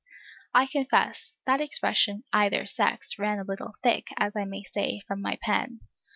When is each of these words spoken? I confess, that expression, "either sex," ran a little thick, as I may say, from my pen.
I 0.51 0.65
confess, 0.65 1.33
that 1.45 1.61
expression, 1.61 2.23
"either 2.33 2.65
sex," 2.65 3.19
ran 3.19 3.37
a 3.37 3.43
little 3.43 3.75
thick, 3.83 4.07
as 4.17 4.35
I 4.35 4.45
may 4.45 4.63
say, 4.63 5.01
from 5.07 5.21
my 5.21 5.37
pen. 5.43 5.81